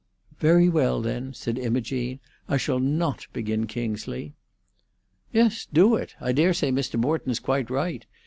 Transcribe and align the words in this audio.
"Very 0.39 0.67
well, 0.67 0.99
then," 0.99 1.31
said 1.31 1.59
Imogene. 1.59 2.19
"I 2.49 2.57
shall 2.57 2.79
not 2.79 3.27
begin 3.33 3.67
Kingsley." 3.67 4.33
"Yes, 5.31 5.67
do 5.71 5.93
it. 5.95 6.15
I 6.19 6.31
dare 6.31 6.55
say 6.55 6.71
Mr. 6.71 6.99
Morton's 6.99 7.39
quite 7.39 7.69
right. 7.69 8.03